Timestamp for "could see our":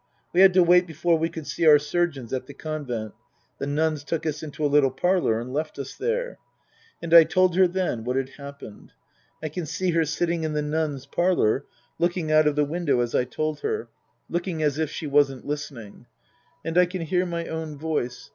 1.29-1.77